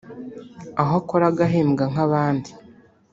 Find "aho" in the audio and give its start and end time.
0.81-0.93